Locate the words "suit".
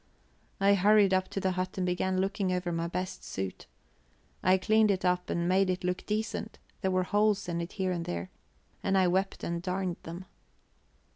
3.23-3.67